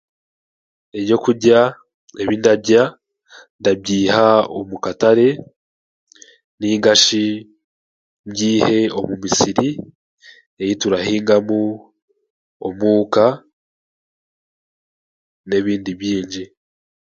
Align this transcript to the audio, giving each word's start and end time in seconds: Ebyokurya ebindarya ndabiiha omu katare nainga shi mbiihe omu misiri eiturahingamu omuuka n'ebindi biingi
Ebyokurya 0.99 1.59
ebindarya 2.21 2.83
ndabiiha 3.59 4.25
omu 4.57 4.75
katare 4.83 5.29
nainga 6.59 6.93
shi 7.03 7.25
mbiihe 8.27 8.77
omu 8.97 9.13
misiri 9.21 9.69
eiturahingamu 10.63 11.59
omuuka 12.67 13.25
n'ebindi 15.47 15.91
biingi 15.99 16.43